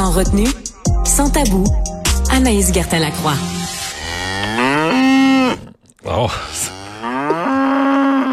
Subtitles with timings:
[0.00, 0.48] Sans retenue,
[1.04, 1.62] sans tabou,
[2.30, 3.36] Anaïs Gertin-Lacroix.
[6.06, 6.26] Oh.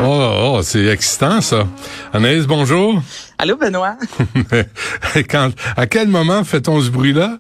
[0.01, 1.67] Oh, oh, c'est excitant ça.
[2.13, 3.03] Anaïs, bonjour.
[3.37, 3.97] Allô, Benoît.
[5.29, 7.37] Quand, à quel moment fait-on ce bruit-là?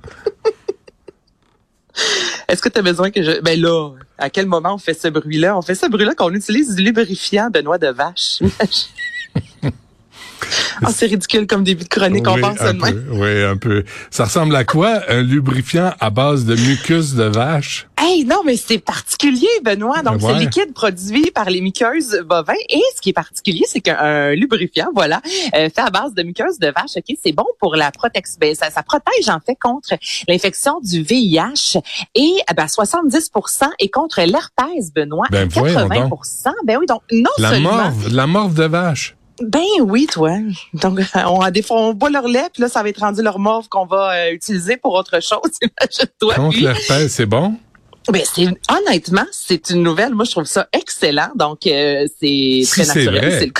[2.49, 3.39] Est-ce que tu as besoin que je...
[3.39, 5.57] Ben là, à quel moment on fait ce bruit-là?
[5.57, 8.39] On fait ce bruit-là quand on utilise du lubrifiant de noix de vache.
[10.85, 12.87] Oh, c'est ridicule comme début de chronique, on pense seulement.
[13.11, 13.83] Oui, un peu.
[14.11, 15.01] Ça ressemble à quoi?
[15.09, 17.87] Un lubrifiant à base de mucus de vache?
[17.99, 20.03] Hey, non, mais c'est particulier, Benoît.
[20.03, 22.53] Donc, c'est liquide produit par les muqueuses bovins.
[22.69, 25.21] Et ce qui est particulier, c'est qu'un lubrifiant, voilà,
[25.55, 28.37] euh, fait à base de muqueuses de vache, OK, c'est bon pour la protection.
[28.39, 29.95] Ben, ça, ça, protège, en fait, contre
[30.27, 31.79] l'infection du VIH
[32.13, 33.31] et ben, 70
[33.79, 35.25] et contre l'herpès, Benoît.
[35.31, 37.75] Ben, 80% Ben oui, donc non la seulement...
[37.75, 39.16] Morve, la morve de vache.
[39.41, 40.31] Ben oui, toi.
[40.73, 43.21] Donc, on, a des fois, on boit leur lait, puis là, ça va être rendu
[43.21, 45.39] leur morve qu'on va euh, utiliser pour autre chose.
[45.61, 46.35] Imagine-toi.
[46.35, 47.55] Contre l'herpès, c'est bon?
[48.09, 50.15] Ben c'est honnêtement, c'est une nouvelle.
[50.15, 51.29] Moi, je trouve ça excellent.
[51.35, 53.35] Donc, euh, c'est très naturel.
[53.37, 53.51] C'est le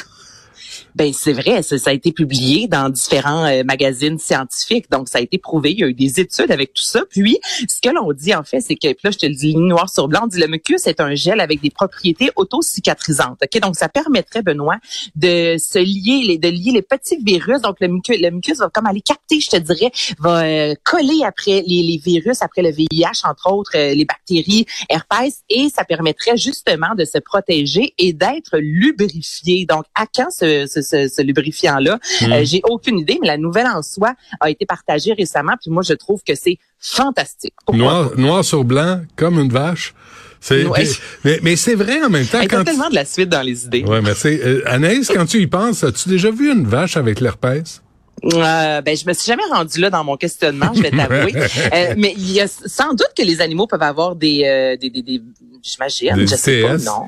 [0.98, 5.22] ben c'est vrai, ça, a été publié dans différents euh, magazines scientifiques, donc ça a
[5.22, 5.72] été prouvé.
[5.72, 7.04] Il y a eu des études avec tout ça.
[7.08, 9.90] Puis ce que l'on dit en fait, c'est que là je te le dis noir
[9.92, 13.38] sur blanc, on dit le mucus est un gel avec des propriétés auto-cicatrisantes.
[13.44, 14.78] Ok, donc ça permettrait Benoît
[15.16, 17.62] de se lier, les, de lier les petits virus.
[17.62, 21.22] Donc le mucus, le mucus va comme aller capter, je te dirais, va euh, coller
[21.24, 25.86] après les, les, virus, après le VIH entre autres, euh, les bactéries, herpès, et ça
[25.86, 29.68] permettrait justement de se protéger et d'être lubrifié.
[29.68, 32.00] Donc à quand ce, ce ce, lubrifiant-là.
[32.22, 32.32] Hmm.
[32.32, 35.84] Euh, j'ai aucune idée, mais la nouvelle en soi a été partagée récemment, puis moi
[35.84, 37.54] je trouve que c'est fantastique.
[37.72, 39.94] Noir, noir sur blanc, comme une vache.
[40.40, 40.66] C'est,
[41.24, 42.40] mais, mais, c'est vrai en même temps.
[42.42, 43.84] Il y a tellement de la suite dans les idées.
[43.84, 44.28] Ouais, merci.
[44.28, 47.82] Euh, Anaïs, quand tu y penses, as-tu déjà vu une vache avec l'herpès?
[48.24, 51.34] Euh, ben, je me suis jamais rendue là dans mon questionnement, je vais t'avouer.
[51.74, 55.02] euh, mais il y a sans doute que les animaux peuvent avoir des, des, des,
[55.02, 55.22] des
[55.62, 57.08] j'imagine, je sais pas, non.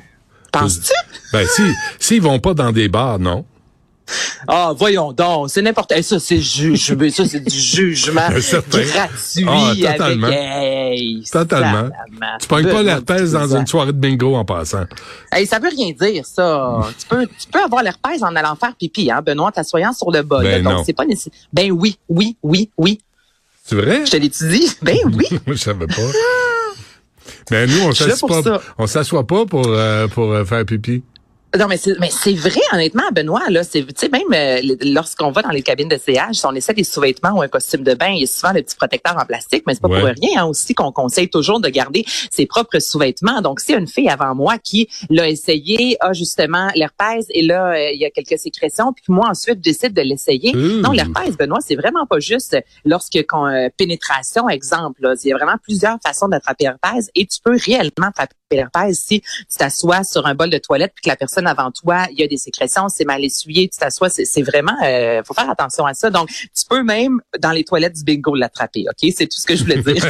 [0.52, 0.92] Penses-tu?
[1.32, 1.62] Ben, si,
[1.98, 3.44] s'ils vont pas dans des bars, non.
[4.48, 6.02] Ah, voyons donc, c'est n'importe quoi.
[6.02, 10.26] Ça, c'est ça, c'est du jugement gratuit ah, totalement.
[10.26, 11.90] avec Totalement.
[12.40, 14.84] Tu pognes pas l'herpès dans une soirée de bingo en passant.
[15.32, 16.80] Hey, ça veut rien dire, ça.
[16.98, 20.22] tu peux, tu peux avoir l'herpès en allant faire pipi, hein, Benoît, t'assoyant sur le
[20.22, 20.42] bol.
[20.42, 21.32] Ben donc, c'est pas nécessaire.
[21.52, 23.00] Ben oui, oui, oui, oui.
[23.64, 24.04] C'est vrai?
[24.04, 24.68] Je te l'étudie.
[24.82, 25.26] Ben oui.
[25.46, 26.02] je savais pas.
[27.50, 31.02] Mais nous, on s'assoit pas, on s'assoit pas pour, euh, pour euh, faire pipi.
[31.58, 35.32] Non, mais c'est, mais c'est vrai, honnêtement, Benoît, là, c'est, tu sais, même euh, lorsqu'on
[35.32, 37.94] va dans les cabines de CH, si on essaie des sous-vêtements ou un costume de
[37.94, 40.42] bain, il y a souvent le petit protecteur en plastique, mais c'est pas pour rien
[40.42, 43.40] hein, aussi qu'on conseille toujours de garder ses propres sous-vêtements.
[43.42, 47.90] Donc, si une fille avant moi qui l'a essayé, a justement l'herpès, et là, euh,
[47.92, 50.54] il y a quelques sécrétions, puis moi, ensuite, décide de l'essayer.
[50.54, 50.82] Mmh.
[50.82, 55.36] Non, l'herpès, Benoît, c'est vraiment pas juste lorsque, quand, euh, pénétration, exemple, il y a
[55.36, 60.26] vraiment plusieurs façons d'attraper l'herpès, et tu peux réellement attraper l'herpès si tu t'assois sur
[60.26, 62.88] un bol de toilette, puis que la personne avant toi, il y a des sécrétions,
[62.88, 66.10] c'est mal essuyé, tu t'assois, c'est vraiment, euh, faut faire attention à ça.
[66.10, 69.12] Donc, tu peux même dans les toilettes du bingo l'attraper, ok?
[69.16, 70.04] C'est tout ce que je voulais dire.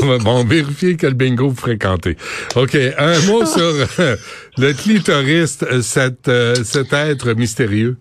[0.20, 2.16] bon, vérifier quel bingo vous fréquentez.
[2.56, 4.16] Ok, un mot sur euh,
[4.58, 7.96] le clitoris, euh, cet, euh, cet être mystérieux.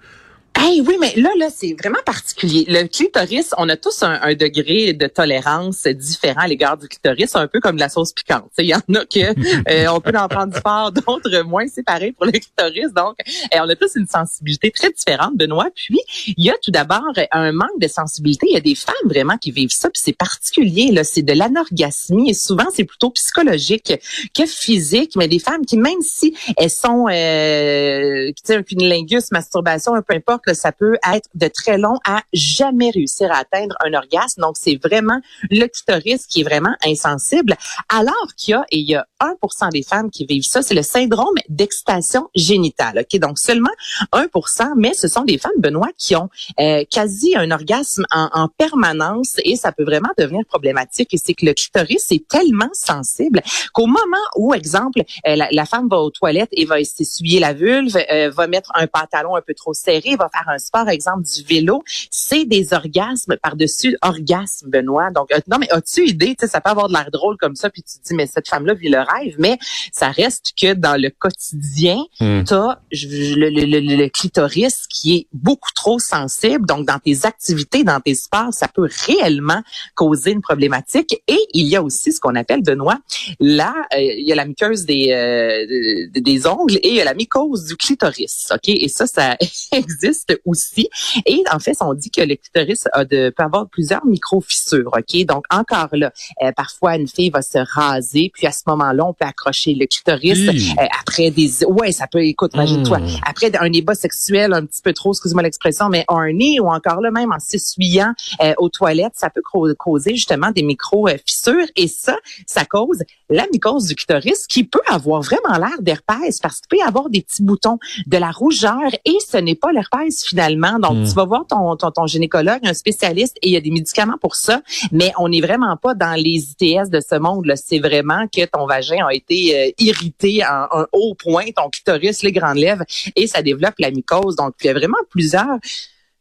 [0.64, 2.66] Hey, oui, mais là, là, c'est vraiment particulier.
[2.68, 7.48] Le clitoris, on a tous un, degré de tolérance différent à l'égard du clitoris, un
[7.48, 8.52] peu comme de la sauce piquante.
[8.60, 9.20] Il y en a que
[9.72, 11.66] euh, on peut en prendre du fort, d'autres moins.
[11.68, 12.94] C'est pareil pour le clitoris.
[12.96, 15.70] Donc, euh, on a tous une sensibilité très différente, Benoît.
[15.74, 18.46] Puis, il y a tout d'abord un manque de sensibilité.
[18.48, 20.92] Il y a des femmes vraiment qui vivent ça, puis c'est particulier.
[20.92, 23.94] Là, c'est de l'anorgasmie et souvent c'est plutôt psychologique
[24.36, 25.14] que physique.
[25.16, 30.51] Mais des femmes qui, même si elles sont, euh, qui un cunilingus, masturbation, peu importe
[30.54, 34.42] ça peut être de très long à jamais réussir à atteindre un orgasme.
[34.42, 35.20] Donc, c'est vraiment
[35.50, 37.56] le clitoris qui est vraiment insensible.
[37.90, 40.74] Alors qu'il y a, et il y a 1% des femmes qui vivent ça, c'est
[40.74, 43.00] le syndrome d'excitation génitale.
[43.00, 43.72] Ok, Donc, seulement
[44.14, 46.30] 1%, mais ce sont des femmes, Benoît, qui ont
[46.60, 51.14] euh, quasi un orgasme en, permanence et ça peut vraiment devenir problématique.
[51.14, 53.42] Et c'est que le clitoris est tellement sensible
[53.74, 57.98] qu'au moment où, exemple, euh, la, femme va aux toilettes et va s'essuyer la vulve,
[58.12, 61.84] euh, va mettre un pantalon un peu trop serré, va un sport, exemple du vélo,
[62.10, 65.12] c'est des orgasmes par-dessus orgasme, Benoît.
[65.12, 67.56] Donc, euh, non, mais as-tu idée, tu sais, ça peut avoir de l'air drôle comme
[67.56, 69.58] ça, puis tu te dis, mais cette femme-là vit le rêve, mais
[69.92, 72.44] ça reste que dans le quotidien, hmm.
[72.44, 76.66] tu as le, le, le, clitoris qui est beaucoup trop sensible.
[76.66, 79.62] Donc, dans tes activités, dans tes sports, ça peut réellement
[79.96, 81.22] causer une problématique.
[81.28, 83.00] Et il y a aussi ce qu'on appelle, Benoît,
[83.40, 87.06] là, euh, il y a la muqueuse des, euh, des ongles et il y a
[87.06, 88.50] la mycose du clitoris.
[88.54, 88.68] OK?
[88.68, 89.38] Et ça, ça
[89.72, 90.90] existe aussi.
[91.26, 94.92] Et en fait, on dit que le clitoris a de, peut avoir plusieurs micro-fissures.
[94.94, 95.26] OK?
[95.26, 96.12] Donc, encore là,
[96.44, 99.86] euh, parfois, une fille va se raser, puis à ce moment-là, on peut accrocher le
[99.86, 101.64] clitoris euh, après des...
[101.66, 103.08] Ouais, ça peut, écoute, imagine-toi, hmm.
[103.26, 107.02] après un débat sexuel un petit peu trop, excuse-moi l'expression, mais un nez ou encore
[107.02, 109.42] là, même en s'essuyant euh, aux toilettes, ça peut
[109.78, 111.68] causer justement des micro-fissures.
[111.76, 116.60] Et ça, ça cause la mycose du clitoris qui peut avoir vraiment l'air d'herpès parce
[116.60, 120.11] qu'il peut y avoir des petits boutons, de la rougeur et ce n'est pas l'herpès
[120.12, 120.80] finalement.
[120.80, 121.08] Donc, hmm.
[121.08, 124.18] tu vas voir ton, ton, ton, gynécologue, un spécialiste et il y a des médicaments
[124.20, 124.62] pour ça,
[124.92, 127.52] mais on n'est vraiment pas dans les ITS de ce monde.
[127.56, 132.24] C'est vraiment que ton vagin a été euh, irrité en un haut point, ton clitoris,
[132.24, 132.84] les grandes lèvres
[133.16, 134.36] et ça développe la mycose.
[134.36, 135.58] Donc, il y a vraiment plusieurs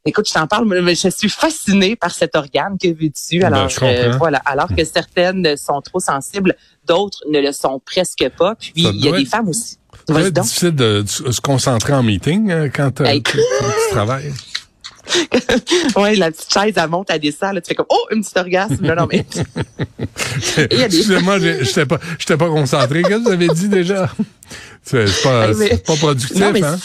[0.06, 3.40] Écoute, je t'en parle, mais je suis fascinée par cet organe que veux-tu?
[3.40, 6.56] Ben, alors, euh, voilà, alors que certaines sont trop sensibles,
[6.86, 8.54] d'autres ne le sont presque pas.
[8.54, 9.76] Puis il y a des femmes aussi.
[10.14, 13.38] C'est difficile de, se concentrer en meeting euh, quand, euh, tu
[13.90, 14.32] travailles.
[15.96, 17.54] oui, la petite chaise, elle monte, elle descend.
[17.54, 18.78] Là, tu fais comme, oh, une petite orgasme.
[18.82, 19.24] Non, non, mais...
[20.70, 23.02] Excusez-moi, j'étais pas, j'étais pas concentré.
[23.02, 24.08] Qu'est-ce que vous avez dit déjà?
[24.82, 25.48] C'est pas,
[25.86, 26.78] pas productif, hein?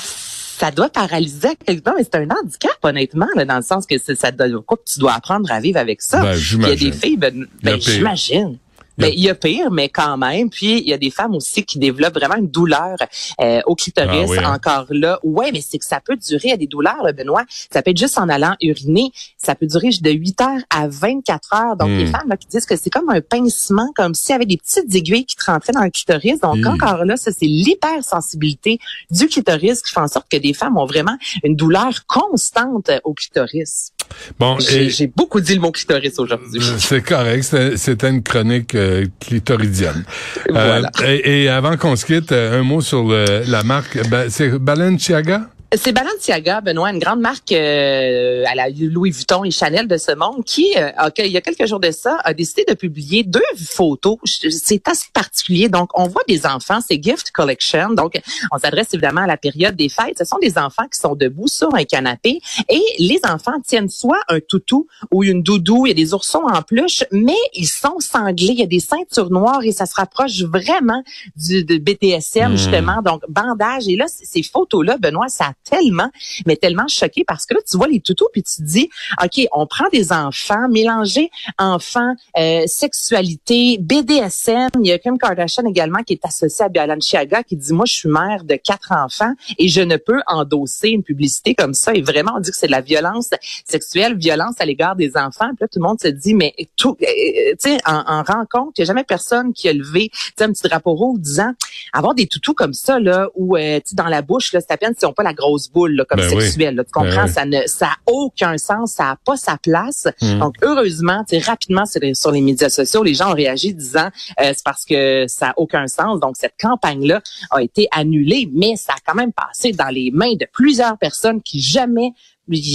[0.57, 4.31] ça doit paralyser quelque mais c'est un handicap, honnêtement, là, dans le sens que ça,
[4.66, 6.22] quoi, tu dois apprendre à vivre avec ça.
[6.22, 8.57] Ben, il y a des filles, ben, ben j'imagine.
[8.97, 10.50] Ben, il y a pire, mais quand même.
[10.50, 12.95] Puis il y a des femmes aussi qui développent vraiment une douleur
[13.42, 14.31] euh, au clitoris.
[14.38, 14.56] Ah hein?
[14.56, 17.44] Encore là, ouais, mais c'est que ça peut durer à des douleurs, là, Benoît.
[17.71, 19.12] Ça peut être juste en allant uriner.
[19.38, 21.75] Ça peut durer de 8 heures à 24 heures.
[21.75, 22.12] Donc les hmm.
[22.12, 24.94] femmes là, qui disent que c'est comme un pincement, comme s'il y avait des petites
[24.95, 26.39] aiguilles qui te rentraient dans le clitoris.
[26.39, 26.68] Donc hmm.
[26.68, 28.80] encore là, ça c'est l'hypersensibilité
[29.12, 33.13] du clitoris qui fait en sorte que des femmes ont vraiment une douleur constante au
[33.13, 33.91] clitoris.
[34.39, 36.61] Bon, j'ai beaucoup dit le mot clitoris aujourd'hui.
[36.61, 37.43] Euh, c'est correct,
[37.75, 40.03] c'était une chronique euh, clitoridienne.
[40.51, 43.97] Euh, et, avant qu'on se quitte, un mot sur la marque,
[44.29, 45.49] c'est Balenciaga?
[45.77, 50.16] C'est Balenciaga, Benoît, une grande marque euh, à la Louis Vuitton et Chanel de ce
[50.16, 53.42] monde, qui, euh, il y a quelques jours de ça, a décidé de publier deux
[53.57, 54.18] photos.
[54.25, 55.68] C'est assez particulier.
[55.68, 57.89] Donc, on voit des enfants, c'est Gift Collection.
[57.89, 60.18] Donc, on s'adresse évidemment à la période des fêtes.
[60.18, 62.39] Ce sont des enfants qui sont debout sur un canapé
[62.69, 65.88] et les enfants tiennent soit un toutou ou une doudou.
[65.88, 68.54] Il y a des oursons en peluche, mais ils sont sanglés.
[68.54, 71.04] Il y a des ceintures noires et ça se rapproche vraiment
[71.36, 72.57] du de BTSM, hmm.
[72.57, 73.01] justement.
[73.04, 73.88] Donc, bandage.
[73.88, 76.09] Et là, ces photos-là, Benoît, ça tellement,
[76.45, 78.89] mais tellement choquée parce que là, tu vois les toutous puis tu te dis,
[79.23, 84.69] OK, on prend des enfants, mélanger enfants, euh, sexualité, BDSM.
[84.81, 87.94] Il y a Kim Kardashian également qui est associée à Balenciaga qui dit, moi, je
[87.94, 91.94] suis mère de quatre enfants et je ne peux endosser une publicité comme ça.
[91.94, 93.29] Et vraiment, on dit que c'est de la violence
[93.65, 95.50] sexuelle, violence à l'égard des enfants.
[95.50, 98.23] Puis là, tout le monde se dit, mais tout, euh, euh, tu sais, en, en
[98.23, 101.53] rencontre, il n'y a jamais personne qui a levé un petit drapeau rouge disant,
[101.94, 104.94] avoir des toutous comme ça, là, où, tu dans la bouche, là, c'est à peine
[104.97, 105.54] s'ils n'ont pas la grosse
[105.95, 106.75] là, comme ben sexuelle.
[106.85, 107.25] tu comprends?
[107.25, 110.07] Ben ça ne ça a aucun sens, ça a pas sa place.
[110.21, 110.39] Hmm.
[110.39, 114.09] Donc, heureusement, rapidement sur les, sur les médias sociaux, les gens ont réagi disant
[114.39, 116.19] euh, c'est parce que ça a aucun sens.
[116.19, 117.21] Donc, cette campagne-là
[117.51, 121.41] a été annulée, mais ça a quand même passé dans les mains de plusieurs personnes
[121.41, 122.13] qui jamais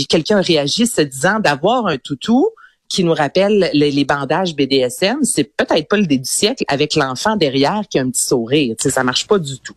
[0.09, 2.49] quelqu'un réagit se disant d'avoir un toutou
[2.91, 7.37] qui nous rappelle les, bandages BDSM, c'est peut-être pas le dé du siècle avec l'enfant
[7.37, 8.75] derrière qui a un petit sourire.
[8.77, 9.75] Tu sais, ça marche pas du tout.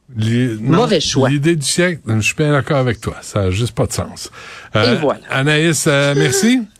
[0.60, 1.30] Mauvais choix.
[1.30, 3.16] L'idée du siècle, je suis bien d'accord avec toi.
[3.22, 4.32] Ça a juste pas de sens.
[4.76, 5.22] Euh, Et voilà.
[5.30, 6.62] Anaïs, euh, merci.